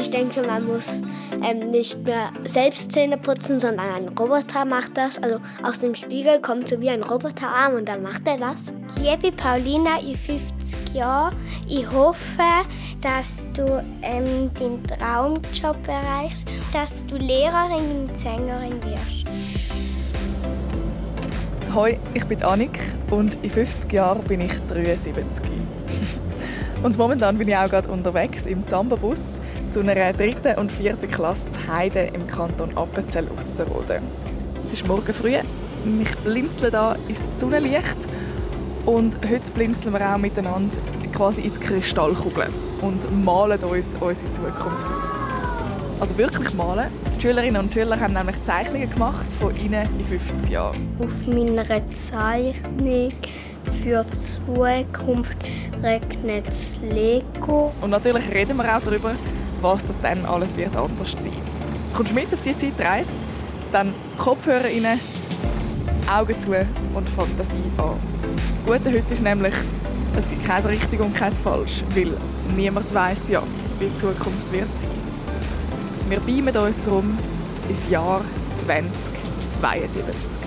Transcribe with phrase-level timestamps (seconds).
[0.00, 1.02] Ich denke, man muss
[1.46, 5.22] ähm, nicht mehr selbst Zähne putzen, sondern ein Roboter macht das.
[5.22, 8.72] Also aus dem Spiegel kommt so wie ein Roboterarm und dann macht er das.
[8.98, 11.36] Liebe Paulina, in 50 Jahren,
[11.68, 12.64] ich hoffe,
[13.02, 19.26] dass du ähm, den Traumjob erreichst, dass du Lehrerin und Sängerin wirst.
[21.74, 22.78] Hoi, ich bin Annik
[23.10, 25.44] und in 50 Jahren bin ich 73.
[26.82, 29.38] und momentan bin ich auch gerade unterwegs im Zamba-Bus
[29.70, 34.02] zu einer dritten und vierten Klasse zu Heide im Kanton Appenzell-Ausserrhoden.
[34.66, 37.96] Es ist morgen früh, ich blinzle da ins Sonnenlicht
[38.84, 40.76] und heute blinzeln wir auch miteinander
[41.14, 42.48] quasi in die Kristallkugel
[42.82, 45.10] und malen uns unsere Zukunft aus.
[46.00, 46.88] Also wirklich malen.
[47.16, 50.76] Die Schülerinnen und Schüler haben nämlich Zeichnungen gemacht von ihnen in 50 Jahren.
[50.98, 53.12] Auf meiner Zeichnung
[53.84, 55.36] für die Zukunft
[55.82, 57.72] regnet es Lego.
[57.80, 59.14] Und natürlich reden wir auch darüber,
[59.60, 61.32] was das dann alles wird anders sein.
[61.94, 63.12] Kommst du mit auf die Zeitreise?
[63.72, 64.98] Dann Kopfhörer rein,
[66.12, 67.98] Augen zu und Fantasie an.
[68.50, 69.54] Das Gute heute ist nämlich,
[70.16, 72.12] es gibt kein richtig und kein falsch, weil
[72.56, 73.42] niemand weiß ja,
[73.78, 74.90] wie die Zukunft wird sein.
[76.08, 77.16] Wir beamen uns darum
[77.68, 78.22] ins Jahr
[78.54, 80.40] 2072.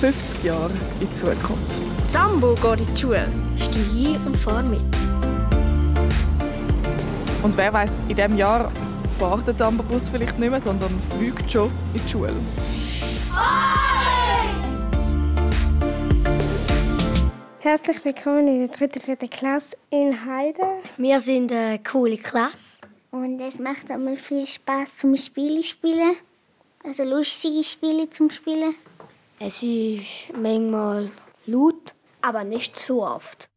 [0.00, 1.72] 50 Jahre in die Zukunft.
[2.08, 3.28] Sambo geht in die Schule.
[3.56, 4.91] Steh und fahr mit.
[7.42, 8.70] Und wer weiß, in diesem Jahr
[9.18, 12.34] fährt der Samba-Bus vielleicht nicht mehr, sondern fliegt schon in die Schule.
[17.58, 20.62] Herzlich willkommen in der dritten, vierten Klasse in Heide.
[20.96, 22.78] Wir sind eine coole Klasse.
[23.10, 26.14] Und es macht einmal viel Spaß zum Spiele spielen.
[26.84, 28.74] Also lustige Spiele zum Spielen.
[29.40, 31.10] Es ist manchmal
[31.46, 33.48] laut, aber nicht zu oft.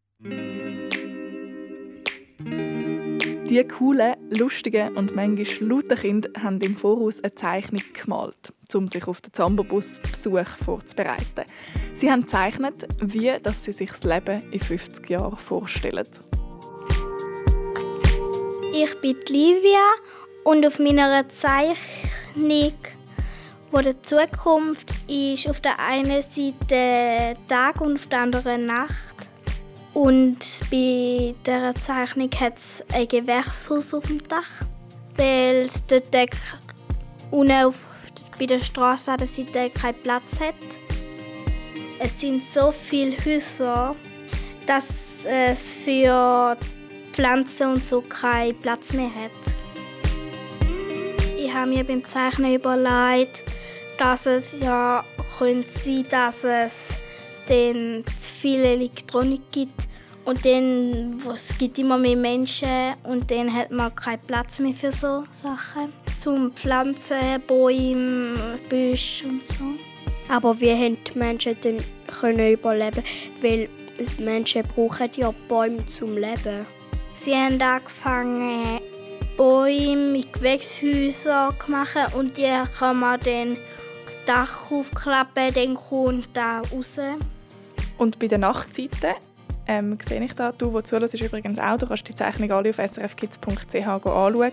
[3.56, 9.08] Die coolen, lustigen und manchmal lauten Kinder haben im Voraus eine Zeichnung gemalt, um sich
[9.08, 11.45] auf den Zambobus-Besuch vorzubereiten.
[11.94, 16.06] Sie haben gezeichnet, wie dass sie sich das Leben in 50 Jahren vorstellen.
[18.74, 19.88] Ich bin Livia
[20.44, 22.74] und auf meiner Zeichnung
[23.72, 29.29] wo der Zukunft ist auf der einen Seite Tag und auf der anderen Nacht.
[29.95, 30.39] Und
[30.69, 34.67] bei dieser Zeichnung hat es ein Gewächshaus auf dem Dach,
[35.16, 36.13] weil es dort
[37.31, 37.79] unten auf,
[38.38, 40.53] bei der Straße an der Seite keinen Platz hat.
[41.97, 43.95] Es sind so viele Häuser,
[44.67, 44.89] dass
[45.23, 46.57] es für
[47.13, 49.31] Pflanzen und so keinen Platz mehr hat.
[51.38, 53.44] Ich habe mir beim Zeichnen überlegt,
[53.97, 55.05] dass es ja
[55.38, 56.89] könnte sein, dass es
[57.47, 59.88] dann zu viel Elektronik gibt
[60.25, 64.91] und dann es gibt immer mehr Menschen und dann hat man keinen Platz mehr für
[64.91, 68.34] so Sachen zum Pflanzen, Bäume,
[68.69, 69.66] Büsche und so.
[70.28, 71.78] Aber wie haben die Menschen dann
[72.19, 73.03] können überleben?
[73.41, 73.69] Weil
[74.19, 76.66] Menschen brauchen ja Bäume zum Leben.
[77.13, 78.79] Sie haben angefangen,
[79.38, 83.57] Bäume in Gewächshäuser zu machen und die kann man dann
[84.25, 86.97] Dach aufklappen, dann kommt da raus.
[87.97, 89.16] Und bei den Nachtzeiten
[89.67, 92.69] ähm, sehe ich da, du, wo zuhörst, ist übrigens auch, du kannst die Zeichnung alle
[92.69, 94.51] auf srfkids.ch anschauen.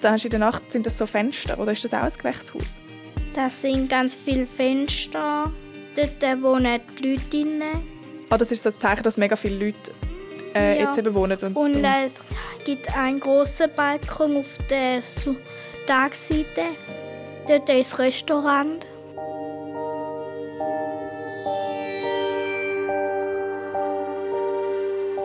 [0.00, 2.12] Da hast du in der Nacht, sind das so Fenster oder ist das auch ein
[2.12, 2.78] Gewächshaus?
[3.34, 5.52] Das sind ganz viele Fenster.
[5.94, 7.62] Dort wohnen die Leute drin.
[8.30, 9.92] Ah, das ist so das Zeichen, dass mega viele Leute
[10.54, 10.86] äh, ja.
[10.86, 11.38] jetzt eben wohnen.
[11.38, 12.24] Und, und es
[12.64, 15.02] gibt einen grossen Balkon auf der
[15.86, 16.62] Tagseite.
[17.46, 18.86] Dort ist das Restaurant.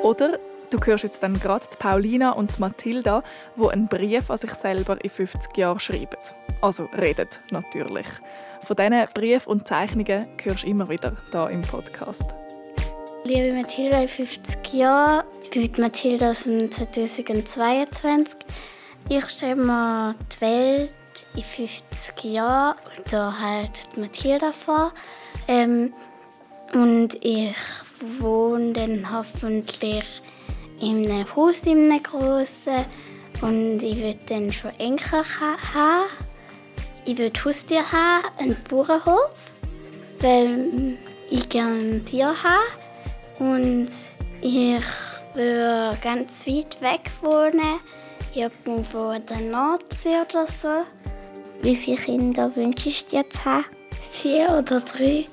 [0.04, 0.38] Oder
[0.70, 3.24] du hörst jetzt dann gerade Paulina und Mathilda,
[3.56, 6.18] wo einen Brief an sich selber in 50 Jahren schreiben.
[6.62, 8.08] Also redet natürlich.
[8.64, 12.24] Von diesen Briefen und Zeichnungen hörst du immer wieder hier im Podcast.
[13.24, 15.26] Liebe Mathilda, in 50 Jahren.
[15.42, 18.36] Ich bin Mathilda aus dem 2022.
[19.08, 20.94] Ich stelle mir die Welt
[21.34, 22.76] in 50 Jahren
[23.06, 24.92] oder halt Mathilda vor.
[25.48, 25.94] Ähm,
[26.74, 27.56] und ich
[28.20, 30.22] wohne dann hoffentlich
[30.82, 32.86] in einem Haus, in einem grossen.
[33.42, 36.10] Und ich würde dann schon Enkel haben.
[37.06, 39.32] Ich würde Haustier haben, einen Bauernhof,
[40.20, 40.98] weil
[41.30, 42.64] ich gerne Tiere habe.
[43.40, 43.90] Und
[44.42, 44.82] ich
[45.34, 47.80] würde ganz weit weg wohnen,
[48.34, 50.86] irgendwo an der Nordsee oder so.
[51.62, 53.66] Wie viele Kinder wünschst du dir zu haben?
[54.12, 55.26] Vier oder drei.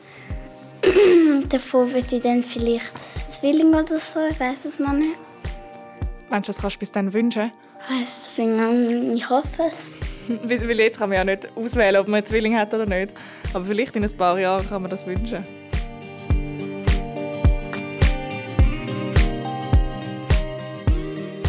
[1.49, 2.93] Davon würde ich dann vielleicht
[3.29, 5.17] Zwilling oder so, ich weiß es noch nicht.
[6.31, 7.53] Meinst du, das kannst du bis dann wünschen?
[7.88, 10.41] Also, ich hoffe es.
[10.43, 13.12] Weil jetzt kann man ja nicht auswählen, ob man einen Zwilling hat oder nicht.
[13.53, 15.43] Aber vielleicht in ein paar Jahren kann man das wünschen.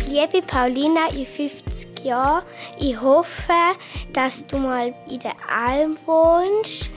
[0.10, 2.44] Liebe Paulina, in 50 Jahren,
[2.80, 3.54] ich hoffe,
[4.12, 6.90] dass du mal in der Alm wohnst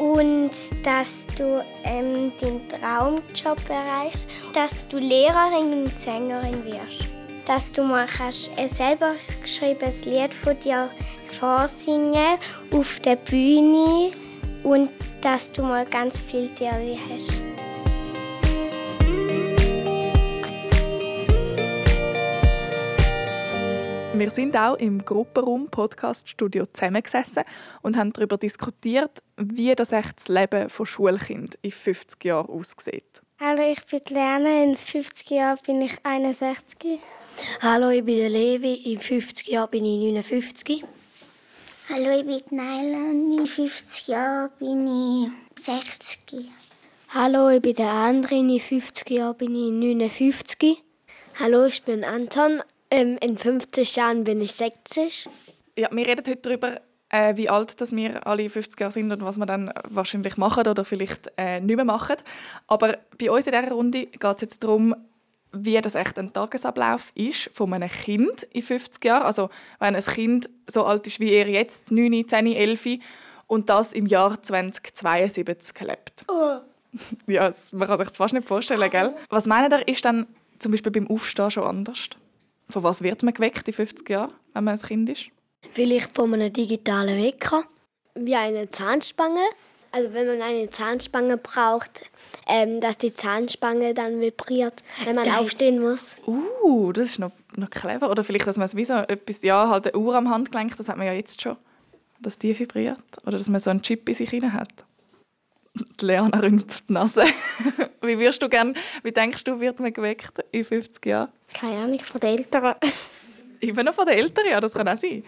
[0.00, 0.50] und
[0.82, 7.10] dass du ähm, den Traumjob erreichst, dass du Lehrerin und Sängerin wirst.
[7.44, 10.88] Dass du mal kannst ein selber geschriebenes Lied von dir
[11.38, 12.38] vorsingen
[12.72, 14.12] auf der Bühne
[14.62, 14.88] und
[15.20, 17.59] dass du mal ganz viel Tiere hast.
[24.20, 27.42] Wir sind auch im Gruppenraum Podcast Studio zusammengesessen
[27.80, 33.22] und haben darüber diskutiert, wie das, echt das Leben von Schulkind in 50 Jahren aussieht.
[33.40, 34.62] Hallo, ich bin Lerner.
[34.62, 37.00] In 50 Jahren bin ich 61.
[37.62, 38.92] Hallo, ich bin der Levi.
[38.92, 40.84] In 50 Jahren bin ich 59.
[41.88, 42.98] Hallo, ich bin Naila
[43.38, 44.86] in 50 Jahren bin
[45.56, 46.46] ich 60.
[47.14, 48.50] Hallo, ich bin der Andrin.
[48.50, 50.84] In 50 Jahren bin ich 59.
[51.38, 52.60] Hallo, ich bin Anton.
[52.90, 55.28] Ähm, in 50 Jahren bin ich 60.
[55.76, 59.24] Ja, wir reden heute darüber, äh, wie alt dass wir alle 50 Jahre sind und
[59.24, 62.16] was wir dann wahrscheinlich machen oder vielleicht äh, nicht mehr machen.
[62.66, 64.94] Aber bei uns in dieser Runde geht es jetzt darum,
[65.52, 69.22] wie das echt ein Tagesablauf ist von einem Kind in 50 Jahren.
[69.22, 73.00] Also wenn ein Kind so alt ist wie ihr jetzt, 9, 10, 11
[73.46, 76.24] und das im Jahr 2072 lebt.
[76.28, 76.58] Oh.
[77.28, 79.14] Ja, man kann sich das fast nicht vorstellen, gell?
[79.28, 80.26] Was meint ihr, ist dann
[80.58, 82.08] zum Beispiel beim Aufstehen schon anders?
[82.70, 85.26] Von was wird man geweckt in 50 Jahren, wenn man ein Kind ist?
[85.72, 87.64] Vielleicht von einem digitalen Wecker.
[88.14, 89.40] Wie eine Zahnspange.
[89.92, 92.02] Also wenn man eine Zahnspange braucht,
[92.46, 96.16] ähm, dass die Zahnspange dann vibriert, wenn man aufstehen muss.
[96.26, 98.08] Uh, das ist noch, noch clever.
[98.08, 100.88] Oder vielleicht, dass man es wie so etwas, ja, halt eine Uhr am Handgelenk, das
[100.88, 101.56] hat man ja jetzt schon,
[102.20, 102.98] dass die vibriert.
[103.26, 104.84] Oder dass man so einen Chip in sich hinein hat.
[105.74, 107.24] Die Leona rümpft die Nase.
[108.02, 111.28] wie wirst du gern, wie denkst du, wird man geweckt in 50 Jahren?
[111.54, 112.74] Keine Ahnung, von den Eltern.
[113.60, 115.24] Immer noch von den Eltern, ja, das kann auch sein.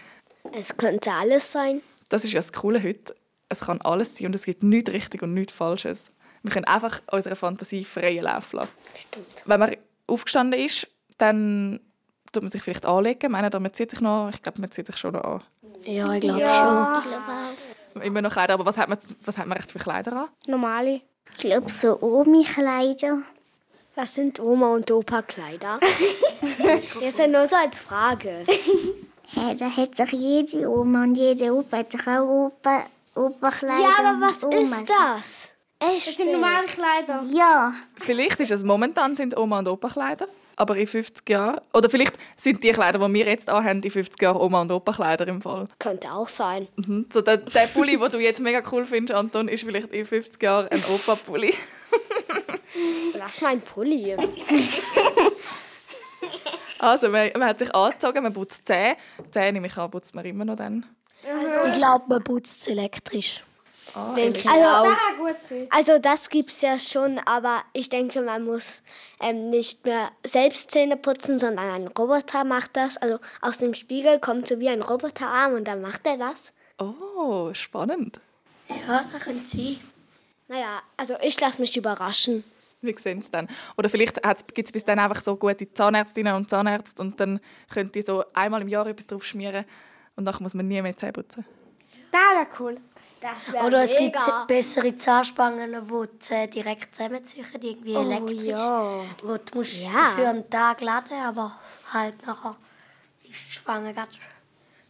[0.51, 1.81] Es könnte alles sein.
[2.09, 3.15] Das ist ja das Coole heute.
[3.49, 6.11] Es kann alles sein und es gibt nichts richtig und nichts Falsches.
[6.41, 8.71] Wir können einfach unserer Fantasie freien Lauf lassen.
[8.99, 9.43] Stimmt.
[9.45, 9.75] Wenn man
[10.07, 10.87] aufgestanden ist,
[11.17, 11.79] dann
[12.33, 13.31] tut man sich vielleicht anlegen.
[13.31, 15.43] Meinen, man zieht sich noch, ich glaube, man zieht sich schon noch an.
[15.85, 17.03] Ja, ich glaube Ja.
[18.01, 20.27] Immer noch Kleider, aber was hat man, was hat man recht für Kleider an?
[20.47, 21.01] Normale.
[21.31, 23.19] Ich glaube, so Omi-Kleider.
[23.95, 25.79] Was sind Oma und Opa Kleider?
[27.01, 28.43] Jetzt ja nur so als Frage.
[29.35, 32.85] Hey, da hat sich jede Oma und jede Opa hat sich auch Opa,
[33.15, 33.81] Opa-Kleider.
[33.81, 35.51] Ja, aber was und ist das?
[35.79, 36.07] Echt?
[36.07, 37.23] Das sind normale Kleider.
[37.31, 41.89] Ja, Vielleicht ist es momentan sind Oma und Opa Kleider, aber in 50 Jahren oder
[41.89, 45.27] vielleicht sind die Kleider, die wir jetzt anhaben, in 50 Jahren Oma und Opa Kleider
[45.27, 45.67] im Fall.
[45.79, 46.67] Könnte auch sein.
[46.75, 47.07] Mhm.
[47.11, 50.41] So der, der Pulli, den du jetzt mega cool findest, Anton, ist vielleicht in 50
[50.41, 51.53] Jahren ein Opa Pulli.
[53.17, 54.15] Lass mein Pulli.
[56.79, 58.97] Also man, man hat sich angezogen, man putzt die Zähne.
[59.25, 60.85] Die Zähne nehme ich an, putzt man immer noch dann.
[61.23, 63.41] Ich glaube, man putzt es elektrisch.
[64.15, 64.83] Denke ich Also, auch.
[64.85, 65.67] das kann gut sein.
[65.69, 68.81] Also das gibt es ja schon, aber ich denke, man muss
[69.19, 72.97] ähm, nicht mehr selbst Zähne putzen, sondern ein Roboter macht das.
[72.97, 76.53] Also aus dem Spiegel kommt so wie ein Roboterarm und dann macht er das.
[76.79, 78.19] Oh, spannend.
[78.87, 79.79] Ja, das könnte sie.
[80.47, 82.43] Naja, also ich lasse mich überraschen.
[82.81, 83.47] Wir sehen es dann.
[83.77, 84.21] Oder vielleicht
[84.53, 87.39] gibt es bis dann einfach so gute Zahnärztinnen und Zahnärzte und dann
[87.71, 89.65] könnt ihr so einmal im Jahr etwas drauf schmieren
[90.15, 91.45] und dann muss man nie mehr Zähne putzen.
[92.13, 92.77] Das wäre cool.
[93.21, 94.17] Das wäre Oder es gibt
[94.47, 98.41] bessere Zahnspangen, die die Zähne direkt zusammenziehen, irgendwie Oh elektrisch.
[98.43, 98.99] ja.
[99.23, 99.91] Wo du musst Ja.
[99.93, 101.51] dafür einen Tag laden, aber
[101.93, 102.55] halt nachher
[103.23, 104.09] ist die Spange gerade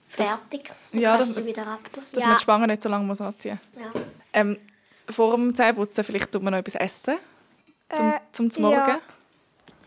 [0.09, 0.71] fertig.
[0.91, 2.03] Dann Ja, kannst das- wieder abtun.
[2.11, 2.29] Dass Ja.
[2.29, 3.87] man die Spange nicht so lange muss anziehen Ja.
[3.93, 4.01] muss.
[4.33, 4.57] Ähm,
[5.09, 7.15] vor dem Zähneputzen vielleicht tut man noch etwas essen.
[7.93, 8.69] Zum, Äh, zum, zum ja.
[8.79, 9.01] Morgen.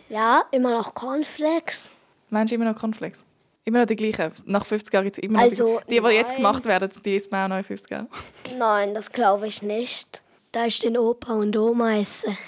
[0.08, 1.90] Ja, immer noch Cornflakes.
[2.30, 3.24] Meinst du immer noch Cornflakes?
[3.66, 4.32] Immer noch die gleichen.
[4.46, 7.16] Nach 50 Jahren gibt es immer noch Also, die, die, die jetzt gemacht werden, die
[7.16, 8.08] isst man auch noch in 50 Jahren.
[8.56, 10.22] Nein, das glaube ich nicht.
[10.52, 12.38] Da ist den Opa und Oma essen.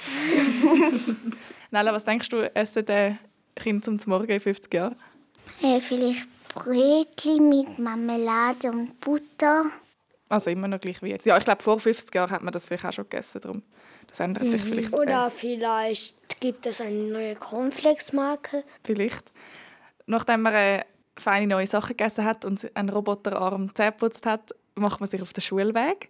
[1.70, 3.18] Nella, was denkst du, essen die
[3.56, 4.96] Kinder zum Morgen in 50 Jahren?
[5.62, 9.64] äh, vielleicht Brötchen mit Marmelade und Butter.
[10.28, 11.26] Also immer noch gleich wie jetzt.
[11.26, 13.40] Ja, ich glaube, vor 50 Jahren hat man das vielleicht auch schon gegessen.
[13.40, 13.62] Darum.
[14.06, 14.92] Das ändert sich vielleicht.
[14.92, 18.58] Oder vielleicht gibt es eine neue Cornflakes-Marke.
[18.58, 19.24] Äh, vielleicht.
[20.06, 20.84] Nachdem man äh,
[21.20, 25.32] feine neue Sachen gegessen hat und einen Roboterarm Zähne geputzt hat, macht man sich auf
[25.32, 26.08] den Schulweg.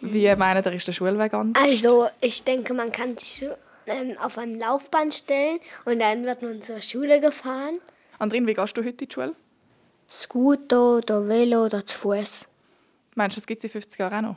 [0.00, 1.54] Wie meinen ihr, ist der Schulweg an?
[1.60, 3.46] Also, ich denke, man kann sich so,
[3.86, 7.78] ähm, auf ein Laufband stellen und dann wird man zur Schule gefahren.
[8.18, 9.34] Andrin, wie gehst du heute in die Schule?
[10.10, 12.46] Scooter oder Velo oder zu Fuß.
[13.14, 14.36] Meinst du, das gibt es in 50 Jahren auch noch?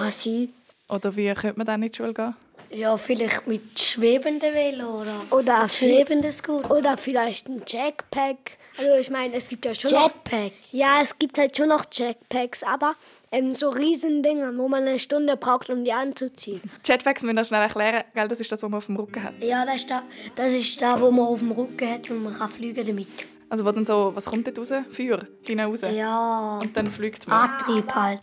[0.00, 0.52] Kann sein.
[0.88, 2.34] Oder wie könnte man dann in die Schule gehen?
[2.70, 6.70] Ja, vielleicht mit schwebenden Velo oder Oder, mit schwebenden Scooter.
[6.70, 8.58] oder vielleicht ein Jackpack.
[8.76, 10.04] Also ich meine, es gibt ja schon noch...
[10.12, 10.52] Jetpack.
[10.70, 12.94] Ja, es gibt halt schon noch Jackpacks, aber
[13.32, 16.60] ähm, so Riesendinger, wo man eine Stunde braucht, um die anzuziehen.
[16.84, 18.04] Jetpacks müssen wir schnell erklären.
[18.14, 19.34] Gell, das ist das, was man auf dem Rücken hat.
[19.42, 20.02] Ja, das ist da,
[20.36, 23.08] das ist da, wo man auf dem Rücken hat und man kann fliegen damit.
[23.48, 24.72] Also wo dann so, was kommt dort raus?
[24.90, 25.80] Feuer, rein raus.
[25.90, 27.50] Ja, Und dann fliegt man.
[27.50, 28.20] Antrieb halt.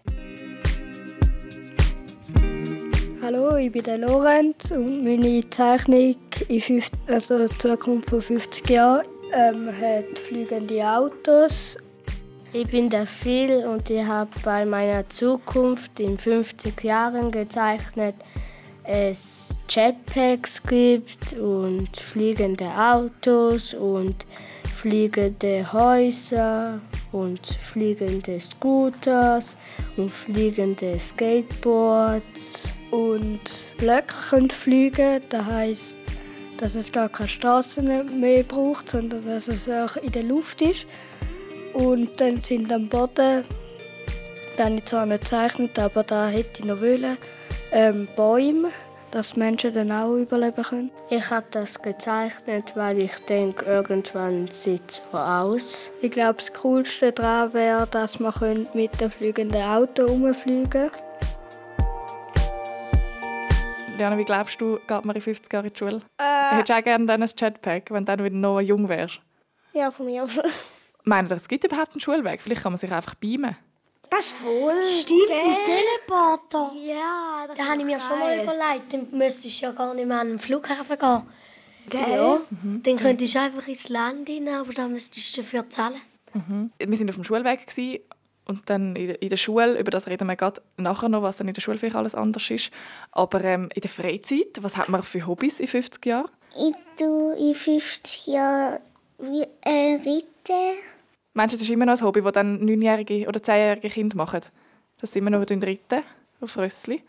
[3.26, 6.16] Hallo, ich bin der Lorenz und meine Zeichnung
[6.48, 9.04] in fünf, also die Zukunft von 50 Jahren
[9.34, 11.76] ähm, hat fliegende Autos.
[12.54, 18.14] Ich bin der Phil und ich habe bei meiner Zukunft in 50 Jahren gezeichnet,
[18.84, 24.28] es Jetpacks gibt und fliegende Autos und
[24.76, 29.56] fliegende Häuser und fliegende Scooters
[29.96, 32.64] und fliegende Skateboards.
[32.92, 33.40] Und
[33.78, 35.98] Blöcke können fliegen, das heisst,
[36.58, 40.86] dass es gar keine Straßen mehr braucht, sondern dass es auch in der Luft ist.
[41.74, 43.46] Und dann sind am Boden,
[44.58, 47.18] ich zwar nicht gezeichnet, aber da hätte ich noch wollen,
[47.72, 48.72] ähm, Bäume,
[49.16, 50.92] dass die Menschen dann auch überleben können.
[51.10, 55.92] Ich habe das gezeichnet, weil ich denke, irgendwann sieht es so aus.
[56.02, 61.00] Ich glaube, das Coolste daran wäre, dass man könnte mit dem fliegenden Auto rumfliegen könnte.
[63.98, 66.02] Liana, wie glaubst du, geht man in 50 Jahren in die Schule?
[66.18, 69.22] Hättest du auch gerne dann ein Jetpack, wenn du dann wieder noch jung wärst?
[69.72, 70.42] Ja, von mir aus.
[71.06, 72.42] Meint ihr, es gibt überhaupt einen Schulweg?
[72.42, 73.56] Vielleicht kann man sich einfach beamen.
[74.10, 74.84] Das ist voll.
[74.84, 76.72] Stimmt, ein Teleporter.
[76.86, 80.08] Ja, das Da habe ich mir schon mal überlegt, dann müsstest du ja gar nicht
[80.08, 81.22] mehr an den Flughafen gehen.
[81.90, 82.02] Gell?
[82.16, 82.40] Ja.
[82.84, 86.02] Dann könntest du einfach ins Land rein, aber dann müsstest du dafür zahlen.
[86.34, 88.00] Wir waren auf dem Schulweg gewesen,
[88.48, 91.56] und dann in der- Schule, über das reden wir gerade nachher noch, was dann in
[91.56, 92.70] der Schule vielleicht alles anders ist.
[93.12, 96.30] Aber ähm, in der Freizeit, was hat man für Hobbys in 50 Jahren?
[96.56, 98.80] Ich tue in 50 Jahren
[99.18, 100.78] wie, äh, reiten.
[101.38, 104.40] Meinst du, das ist immer noch ein Hobby, das dann 9-jährige oder 10-jährige Kinder machen?
[105.02, 106.04] Dass sie immer noch reiten
[106.40, 107.04] auf Rössli?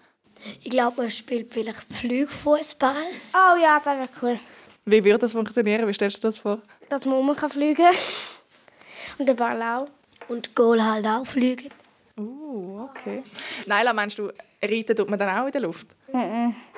[0.64, 2.92] Ich glaube, man spielt vielleicht Flugfußball.
[3.32, 4.40] Oh ja, das wäre cool.
[4.84, 5.86] Wie würde das funktionieren?
[5.86, 6.58] Wie stellst du dir das vor?
[6.88, 7.94] Dass man rum kann fliegen kann.
[9.18, 9.88] Und der Ball auch.
[10.26, 11.70] Und Goal halt auch fliegen.
[12.18, 13.22] Uh, okay.
[13.66, 14.30] Naila, meinst du,
[14.62, 15.86] reiten tut man dann auch in der Luft?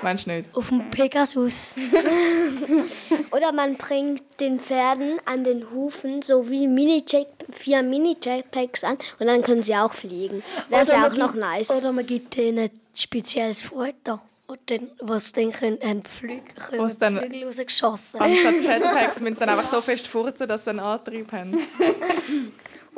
[0.02, 0.50] Meinst du nicht?
[0.56, 1.76] Auf dem Pegasus.
[3.30, 7.04] Oder man bringt den Pferden an den Hufen so wie Mini
[7.52, 10.42] vier Mini-Jetpacks an und dann können sie auch fliegen.
[10.70, 11.70] Das ist ja man auch noch gibt- nice.
[11.70, 14.20] Oder man gibt denen ein spezielles Futter.
[14.48, 18.18] Und dann, was dann können, haben die Flügel, können Was die dann- Flügel rausgeschossen.
[18.20, 21.56] Anstatt Jetpacks müssen sie dann einfach so fest furzen, dass sie einen Antrieb haben.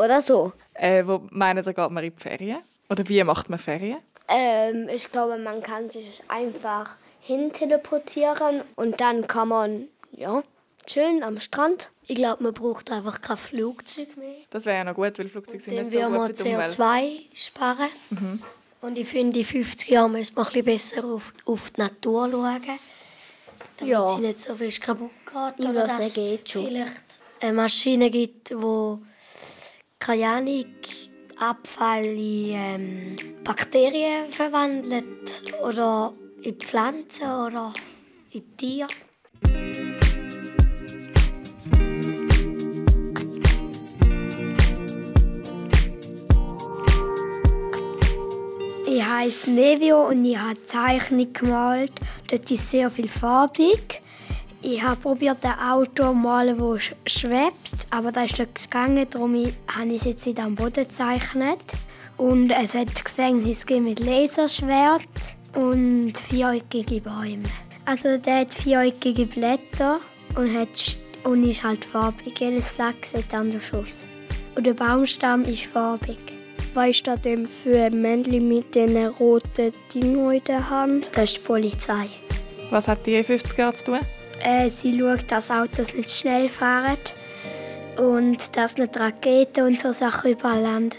[0.05, 0.53] Oder so.
[0.75, 2.59] Äh, wo meinen ihr, geht man in die Ferien?
[2.89, 3.99] Oder wie macht man Ferien?
[4.29, 6.91] Ähm, ich glaube, man kann sich einfach
[7.21, 10.43] hin teleportieren und dann kann man, ja,
[10.87, 11.91] chillen am Strand.
[12.07, 14.35] Ich glaube, man braucht einfach kein Flugzeug mehr.
[14.51, 16.69] Das wäre ja noch gut, weil Flugzeuge sind Dann nicht so gut für die Umwelt.
[16.71, 18.43] CO2 sparen.
[18.81, 22.29] Und ich finde, in 50 Jahren müssen wir ein bisschen besser auf, auf die Natur
[22.31, 22.61] schauen.
[23.77, 24.07] Damit Ja.
[24.17, 25.65] sie nicht so viel kaputt geht.
[25.65, 26.67] Ja, Oder das dass geht schon.
[26.67, 26.91] vielleicht
[27.41, 28.55] eine Maschine gibt, die
[30.09, 30.65] Ahnung,
[31.39, 35.43] Abfall in ähm, Bakterien verwandelt.
[35.63, 37.75] Oder in Pflanzen oder
[38.33, 38.89] in Tiere.
[48.87, 51.93] Ich heiße Nevio und ich habe Zeichnung gemalt.
[52.29, 54.01] Dort ist sehr viel farbig.
[54.63, 59.07] Ich habe probiert, ein Auto zu malen, das sch- schwebt, aber das ist nicht gegangen.
[59.09, 59.35] Darum
[59.69, 61.61] habe ich es jetzt nicht am Boden gezeichnet.
[62.19, 65.01] Und es hat Gefängnis mit Laserschwert
[65.55, 67.45] und viereckige Bäume.
[67.87, 70.01] Also der hat viereckige Blätter
[70.37, 72.39] und, hat, und ist halt farbig.
[72.39, 74.05] Jedes Fleck sieht anders aus.
[74.55, 76.19] Und der Baumstamm ist farbig.
[76.75, 81.09] Was ist da denn für ein Männchen mit den roten Dingen in der Hand?
[81.15, 82.07] Das ist die Polizei.
[82.71, 83.99] Was hat die in 50 Jahren zu tun?
[84.41, 86.97] Äh, sie schaut, dass Autos nicht schnell fahren
[87.97, 90.97] und dass nicht Raketen und so Sachen überall landen.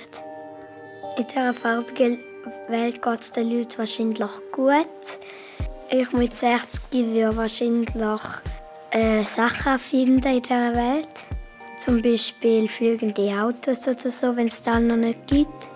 [1.17, 2.19] In dieser farbigen
[2.67, 5.19] Welt geht es den Leuten wahrscheinlich gut.
[5.89, 7.89] Ich mit 60 würde wahrscheinlich
[8.91, 11.25] äh, Sachen finden in dieser Welt.
[11.79, 15.70] Zum Beispiel fliegende Autos oder so, wenn es dann noch nicht gibt.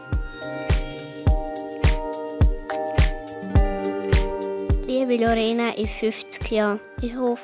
[4.97, 6.79] Liebe Lorena, in 50 Jahren.
[7.01, 7.43] Ich hoffe,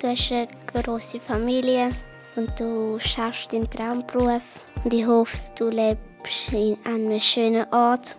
[0.00, 1.90] du hast eine große Familie
[2.36, 4.60] und du schaffst deinen Traumberuf.
[4.84, 8.14] Und ich hoffe, du lebst in einem schönen Ort.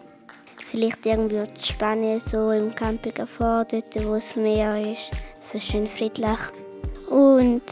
[0.57, 5.11] Vielleicht irgendwie in Spanien, so im Camping vor, dort wo es Meer ist.
[5.39, 6.39] So schön friedlich.
[7.09, 7.63] Und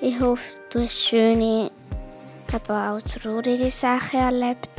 [0.00, 1.70] ich hoffe, du hast schöne,
[2.54, 4.70] aber auch traurige Sachen erlebt.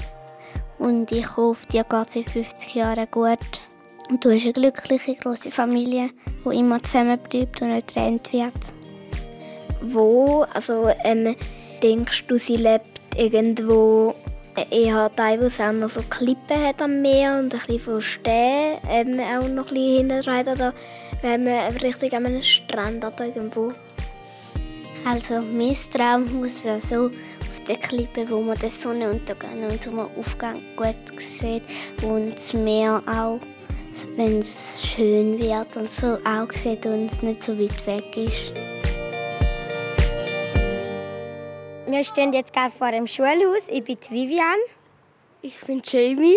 [0.79, 3.68] Und ich hoffe, dir geht es in 50 Jahren gut.
[4.09, 6.09] Und du hast eine glückliche, große Familie,
[6.43, 8.53] die immer zusammenbleibt und nicht getrennt wird.
[9.81, 11.35] Wo, also ähm,
[11.83, 14.15] denkst du, sie lebt irgendwo
[14.71, 19.19] eher teilweise auch noch so Klippen hat am Meer und ein bisschen von Stehen ähm,
[19.19, 20.73] auch noch ein bisschen hinterher oder
[21.21, 23.71] wenn man richtig an einem Strand oder irgendwo?
[25.05, 31.21] Also mein Traumhaus wäre so auf der Klippe, wo man den Sonnenuntergang und Sonnenaufgang gut
[31.21, 31.63] sieht
[32.01, 33.39] und das Meer auch,
[34.15, 38.53] wenn es schön wird und so auch sieht und es nicht so weit weg ist.
[41.87, 43.67] Wir stehen jetzt gerade vor dem Schulhaus.
[43.69, 44.59] Ich bin Vivian.
[45.41, 46.35] Ich bin Jamie.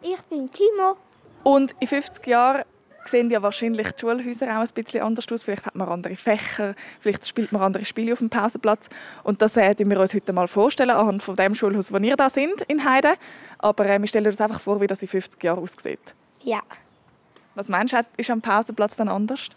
[0.00, 0.96] Ich bin Timo.
[1.42, 2.62] Und in 50 Jahren
[3.04, 5.44] sehen ja wahrscheinlich die Schulhäuser auch ein bisschen anders aus.
[5.44, 8.88] Vielleicht hat man andere Fächer, vielleicht spielt man andere Spiele auf dem Pausenplatz.
[9.24, 12.30] Und das äh, wir uns heute mal vorstellen anhand von dem Schulhaus, wo wir da
[12.30, 13.14] sind in Heide.
[13.58, 16.14] Aber äh, wir stellen uns einfach vor, wie das in 50 Jahren aussieht.
[16.44, 16.62] Ja.
[17.54, 19.48] Was meinst du, ist am Pausenplatz dann anders?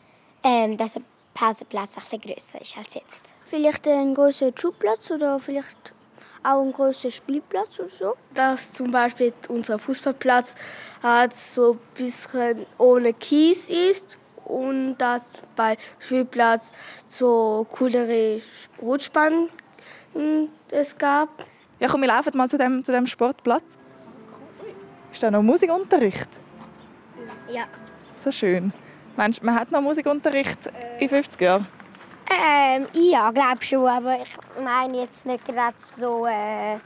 [0.43, 1.01] Ähm, dass der
[1.33, 3.33] Pausenplatz ein bisschen grösser ist als jetzt.
[3.45, 5.93] Vielleicht ein größerer Schulplatz oder vielleicht
[6.43, 8.15] auch ein größerer Spielplatz oder so.
[8.33, 10.55] Dass zum Beispiel unser Fußballplatz
[11.01, 16.71] hat so ein bisschen ohne Kies ist und dass bei Spielplatz
[17.07, 18.41] so coolere
[18.81, 19.49] Rutschbahnen
[20.69, 21.29] es gab.
[21.79, 23.77] Ja, komm, wir laufen mal zu dem, zu dem Sportplatz.
[25.11, 26.27] Ist da noch Musikunterricht?
[27.49, 27.63] Ja.
[28.25, 28.73] So schön.
[29.15, 30.67] Meinst du, man hat noch Musikunterricht
[30.99, 31.67] in 50 Jahren?
[32.27, 34.31] Ähm, ja, glaube schon, aber ich
[34.63, 36.79] meine jetzt nicht gerade so, äh,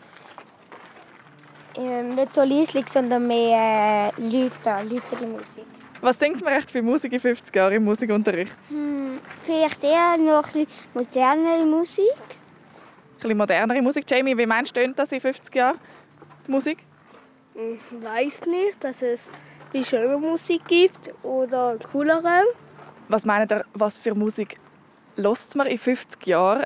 [1.77, 5.63] ähm, nicht so leislich, sondern mehr äh, Leute, Leute Musik.
[6.01, 8.51] Was denkt man echt für Musik in 50 Jahren im Musikunterricht?
[8.67, 12.03] Hm, vielleicht eher noch ein bisschen modernere Musik.
[12.03, 14.03] Ein bisschen modernere Musik.
[14.11, 15.77] Jamie, wie meinst du, das in 50 Jahren,
[16.45, 16.79] die Musik?
[17.55, 19.29] Ich weiß nicht, dass es
[19.71, 22.43] wie schöne Musik gibt oder coolere.
[23.07, 24.57] Was meint ihr, was für Musik
[25.15, 26.65] lost man in 50 Jahren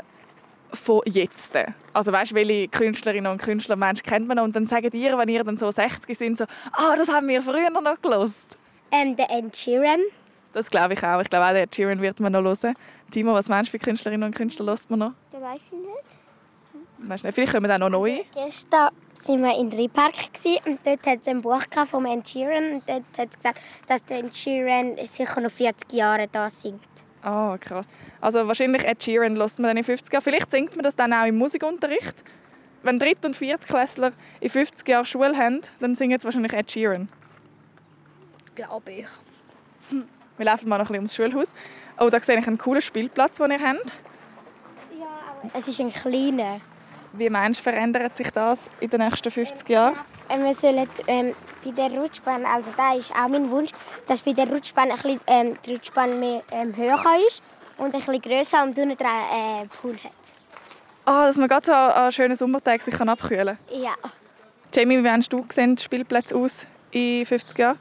[0.71, 1.57] von jetzt?
[1.93, 4.43] Also weißt du, welche Künstlerinnen und Künstler meinst, kennt man noch?
[4.43, 7.41] Und dann sagt ihr, wenn ihr dann so 60 sind, so, ah, das haben wir
[7.41, 8.57] früher noch gelost.
[8.91, 10.01] Ähm, der Ed Sheeran.
[10.53, 11.19] Das glaube ich auch.
[11.21, 12.75] Ich glaube auch, der Ed Sheeran wird man noch hören.
[13.11, 15.13] Timo, was meinst du, für Künstlerinnen und Künstler lost man noch?
[15.31, 16.23] Der weiß ich nicht.
[17.09, 17.35] Weißt du nicht?
[17.35, 18.25] Vielleicht kommen auch noch neue.
[18.33, 18.89] Gestern
[19.27, 20.13] waren wir in Ripark
[20.65, 24.03] und dort hat es ein Buch von Ed Sheeran und dort hat es gesagt, dass
[24.05, 26.81] der Ed Sheeran sicher noch 40 Jahre da singt.
[27.21, 27.87] Ah, oh, krass.
[28.19, 30.23] Also wahrscheinlich Ed Sheeran lässt man dann in 50 Jahren.
[30.23, 32.23] Vielleicht singt man das dann auch im Musikunterricht.
[32.81, 37.07] Wenn Dritt- und Viertklässler in 50 Jahren Schule haben, dann singen sie wahrscheinlich Ed Sheeran.
[38.55, 39.07] Glaube ich.
[39.89, 40.07] Hm.
[40.37, 41.53] Wir laufen mal noch ein bisschen ums Schulhaus.
[41.99, 43.93] Oh, da sehe ich einen coolen Spielplatz, den ihr habt.
[44.99, 46.59] Ja, aber es ist ein kleiner.
[47.15, 49.95] Wie meinst du, verändert sich das in den nächsten 50 Jahren?
[50.35, 53.69] Wir sollen ähm, bei der Rutschbahn, also da ist auch mein Wunsch,
[54.07, 57.43] dass bei der Rutschbahn ein bisschen, ähm, die Rutschbahn mehr ähm, höher ist
[57.77, 60.11] und ein bisschen grösser und unten dran äh, Pool hat.
[61.05, 63.81] Ah, oh, dass man gerade so an schönen Sommertagen sich abkühlen kann.
[63.81, 63.93] Ja.
[64.73, 67.77] Jamie, wie hast du gesehen, die Spielplätze aus in 50 Jahren?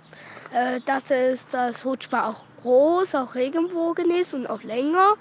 [0.53, 5.15] Äh, dass es das Rutschbahn auch groß, auch Regenbogen ist und auch länger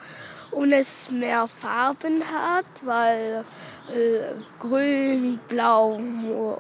[0.52, 3.46] und es mehr Farben hat, weil
[3.90, 6.00] äh, grün, blau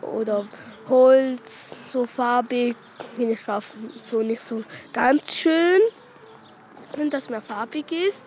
[0.01, 0.45] oder
[0.89, 2.75] Holz, so farbig,
[3.15, 3.61] finde ich auch
[4.01, 5.81] so nicht so ganz schön,
[6.97, 8.25] wenn das mehr farbig ist.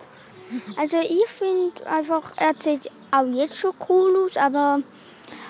[0.76, 4.80] Also ich finde einfach, er sieht auch jetzt schon cool aus, aber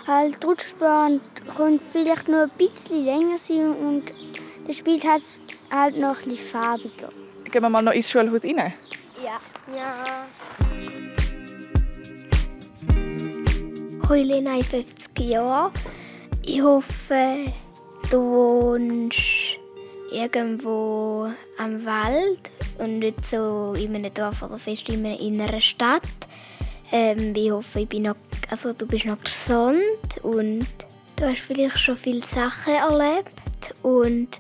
[0.07, 1.21] halt Rutschbahn
[1.57, 4.05] könnte vielleicht nur ein bisschen länger sein und
[4.67, 7.11] das spielt halt noch ein bisschen farbiger.
[7.45, 8.75] Gehen wir mal noch ins Schulhaus rein?
[9.23, 9.41] Ja.
[9.75, 10.27] ja.
[14.07, 15.73] Hoi Lena, in 50 Jahren.
[16.45, 17.47] Ich hoffe,
[18.11, 19.19] du wohnst
[20.13, 26.03] irgendwo am Wald und nicht so in einem Dorf oder fest in einer inneren Stadt.
[26.93, 28.17] Ähm, ich hoffe, ich bin noch,
[28.51, 30.67] also, du bist noch gesund und
[31.17, 34.39] du hast vielleicht schon viele Sachen erlebt und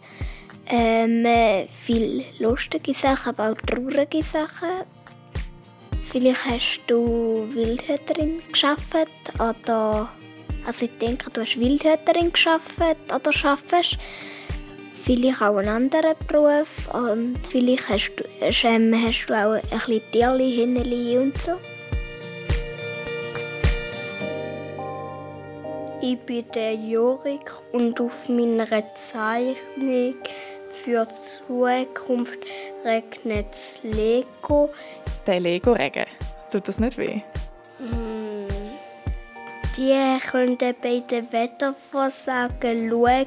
[0.66, 4.68] ähm, viele lustige Sachen, aber auch traurige Sachen.
[6.14, 8.94] Vielleicht hast du Wildhüterin geschafft
[9.35, 10.09] oder
[10.64, 12.79] also ich denke, du hast Wildhüterin geschafft
[13.12, 13.98] oder schaffst.
[14.92, 20.03] Vielleicht auch einen anderen Beruf und vielleicht hast du, ähm, hast du auch ein bisschen
[20.12, 21.57] Tierli, Hühneli und so.
[26.00, 30.14] Ich bin der Jorik und auf meiner Zeichnung
[30.70, 32.38] für die Zukunft
[32.85, 34.70] regnet das Lego.
[35.26, 36.06] Der Lego-Regen.
[36.52, 37.22] Tut das nicht weh?
[39.76, 43.26] Die können bei den Wettervorsagen schauen,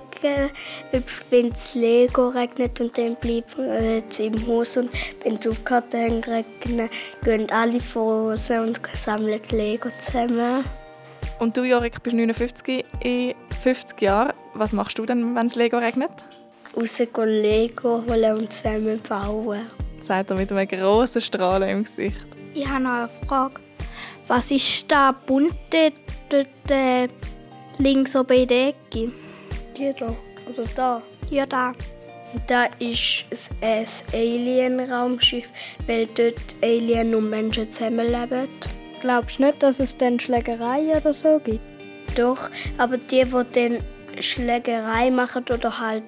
[1.29, 4.77] wenn das Lego regnet und dann bleiben sie im Haus.
[4.77, 4.89] Und
[5.23, 10.63] wenn es aufgehört dann regnet, gehen alle vor und sammeln Lego zusammen.
[11.39, 14.31] Und du, Jorik, bist 59 in 50 Jahren.
[14.53, 16.11] Was machst du denn, wenn es Lego regnet?
[16.77, 19.67] Rausgehen Lego holen und zusammen bauen.
[20.01, 22.17] Sagt er mit einem grossen Strahlen im Gesicht.
[22.53, 23.61] Ich habe noch eine Frage.
[24.27, 25.93] Was ist da bunte
[26.29, 27.07] dort äh,
[27.77, 29.11] links oben in der Ecke?
[29.77, 30.15] Die da,
[30.47, 31.01] also da.
[31.29, 31.73] Ja, da.
[32.45, 33.25] Da ist
[33.61, 35.49] ein Alien-Raumschiff,
[35.87, 38.49] weil dort Alien und Menschen zusammenleben.
[39.01, 41.61] Glaubst du nicht, dass es dann Schlägereien oder so gibt?
[42.15, 43.77] Doch, aber die, die dann
[44.19, 46.03] Schlägerei machen oder halt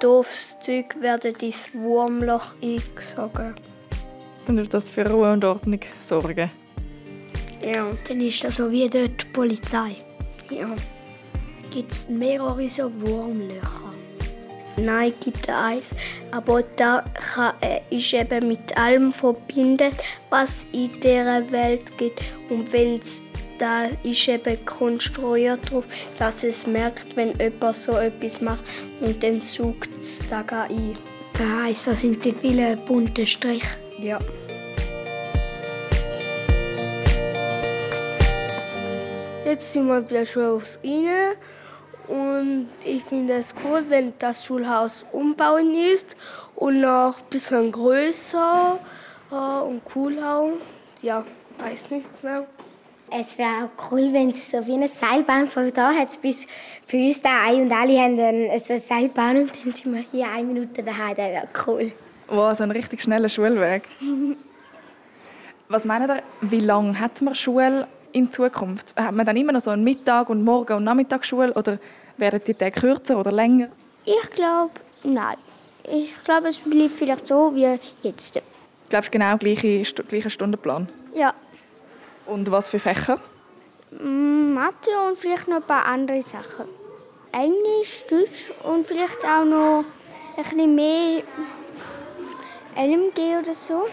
[0.00, 3.54] doofes Zeug, werden ins Wurmloch eingesogen.
[4.46, 6.50] Dann wird das für Ruhe und Ordnung sorgen.
[7.64, 7.90] Ja.
[8.06, 9.96] Dann ist das so wie dort die Polizei.
[10.50, 10.68] Ja.
[11.70, 13.90] Gibt es mehrere so Wurmlöcher?
[14.76, 15.94] Nein, gibt eins.
[16.30, 19.94] Aber da kann, äh, ist eben mit allem verbindet,
[20.30, 22.22] was in dieser Welt gibt.
[22.50, 23.22] Und wenn es
[23.58, 25.84] da ist eben konstruiert drauf,
[26.18, 28.64] dass es merkt, wenn jemand so etwas macht
[29.00, 30.96] und dann sucht es da ein.
[31.32, 33.76] Das heisst, das sind die vielen bunten Striche.
[33.98, 34.18] Ja.
[39.44, 41.36] Jetzt sind wir bei der Schulhaus rein
[42.08, 46.16] und ich finde es cool, wenn das Schulhaus umbauen ist
[46.56, 48.78] und noch ein bisschen größer
[49.30, 50.52] äh, und cooler.
[51.02, 51.24] Ja,
[51.58, 52.46] weiß nichts mehr.
[53.10, 56.46] Es wäre auch cool, wenn es so wie eine Seilbahn von da hat bis
[56.90, 60.04] bei uns da ein und alle haben dann so eine Seilbahn und dann sind wir
[60.10, 61.14] hier eine Minute daheim.
[61.16, 61.92] Das wäre cool.
[62.28, 63.84] Wow, so ein richtig schneller Schulweg.
[65.68, 68.94] Was meint ihr, wie lange hat man Schule in Zukunft?
[68.96, 71.78] Hat man dann immer noch so einen Mittag und Morgen- und Nachmittagsschule oder
[72.16, 73.68] werden die Tage kürzer oder länger?
[74.04, 74.72] Ich glaube,
[75.04, 75.36] nein.
[75.88, 78.40] Ich glaube, es bleibt vielleicht so wie jetzt.
[78.88, 80.88] Glaubst du genau gleiche, gleicher Stundenplan?
[81.14, 81.34] Ja,
[82.26, 83.20] Und was für Fächer?
[83.90, 86.66] mm, Mathe und vielleicht noch ein paar andere Sachen.
[87.32, 89.84] Englisch, Deutsch und vielleicht auch noch
[90.36, 91.22] ein bisschen mehr
[92.76, 93.86] LMG oder so.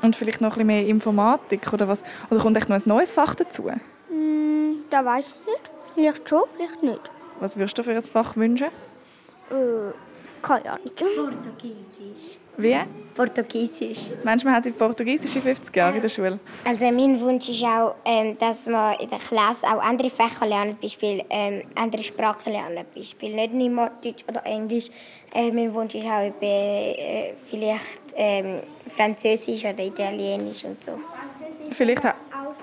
[0.00, 2.02] Und vielleicht noch ein bisschen mehr Informatik oder was?
[2.30, 3.70] Oder kommt echt noch ein neues Fach dazu?
[4.10, 5.70] Mm, da weiß ich nicht.
[5.94, 7.10] Vielleicht schon, vielleicht nicht.
[7.40, 8.68] Was würdest du für ein Fach wünschen?
[9.50, 9.92] Äh,
[10.40, 10.90] keine Ahnung.
[10.96, 12.38] Portugiesisch.
[12.56, 12.76] Wie?
[13.14, 13.98] Portugiesisch.
[14.24, 16.38] Manchmal hat die Portugiesisch in 50 Jahren in der Schule.
[16.64, 20.80] Also mein Wunsch ist auch, ähm, dass man in der Klasse auch andere Fächer lernt,
[20.80, 24.88] Beispiel ähm, andere Sprachen lernen, Beispiel nicht nur Deutsch oder Englisch.
[25.34, 30.92] Äh, mein Wunsch ist auch über, äh, vielleicht ähm, Französisch oder Italienisch und so.
[31.70, 32.14] Vielleicht auch.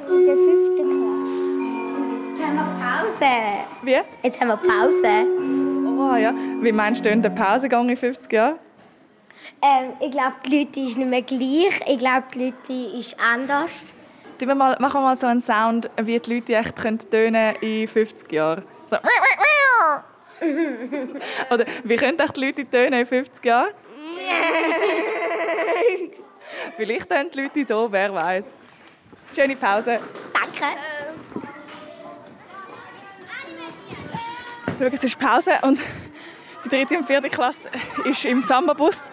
[0.10, 1.40] In der fünften Klasse.
[2.38, 3.26] Jetzt haben wir Pause.
[3.84, 3.98] Wie?
[4.24, 5.14] Jetzt haben wir Pause.
[6.00, 6.34] Oh ja.
[6.62, 8.60] Wie meinst du denn den Pausegang in 50 Jahren?
[9.62, 11.82] Ähm, ich glaube, die Leute ist nicht mehr gleich.
[11.88, 13.72] Ich glaube, die Leute ist anders.
[14.38, 17.88] Wir mal, machen wir mal so einen Sound, wie die Leute echt können tönen in
[17.88, 18.64] 50 Jahren.
[18.88, 18.96] So.
[21.54, 23.74] Oder wie können echt die Leute tönen in 50 Jahren?
[26.76, 28.46] Vielleicht tönen die Leute so, wer weiß.
[29.36, 30.00] Schöne Pause.
[30.34, 30.78] Danke.
[34.80, 35.80] Schau, es ist Pause und
[36.64, 37.70] die dritte und vierte Klasse
[38.06, 39.10] ist im Zamba-Bus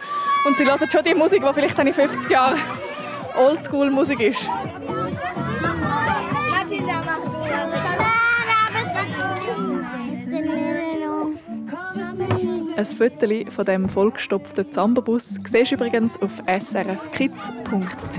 [0.46, 2.59] und sie hören schon die Musik, die vielleicht in 50 Jahren
[3.37, 4.48] Oldschool-Musik ist.
[12.76, 18.18] Ein Foto von dem vollgestopften Zamba-Bus siehst du übrigens auf srfkids.ch.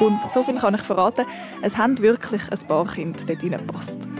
[0.00, 1.26] Und so viel kann ich verraten,
[1.62, 4.11] es haben wirklich ein paar Kinder dort reingepasst.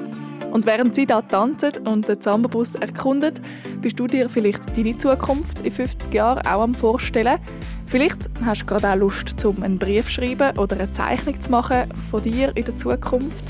[0.52, 3.40] Und während sie da tanzen und den Zamba-Bus erkundet,
[3.80, 7.38] bist du dir vielleicht deine Zukunft in 50 Jahren auch am Vorstellen.
[7.86, 11.50] Vielleicht hast du gerade auch Lust, um einen Brief zu schreiben oder eine Zeichnung zu
[11.50, 13.44] machen von dir in der Zukunft.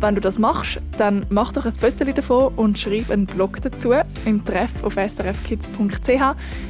[0.00, 3.92] Wenn du das machst, dann mach doch ein Foto davon und schreib einen Blog dazu
[4.24, 6.08] im Treff auf srfkids.ch.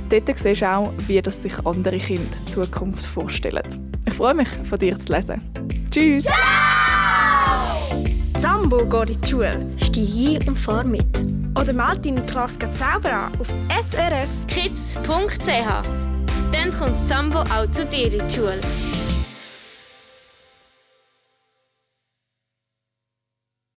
[0.08, 3.62] Dort siehst du auch, wie das sich andere Kinder die Zukunft vorstellen.
[4.06, 5.40] Ich freue mich, von dir zu lesen.
[5.90, 6.26] Tschüss!
[8.38, 9.66] Sambo geht in die Schule.
[9.82, 11.04] Steh hin und fahr mit.
[11.58, 14.30] Oder malt deine Klasse selber an auf srf.
[14.46, 15.48] kids.ch.
[16.52, 18.60] Dann kommt das Zambo auch zu dir in die Schule.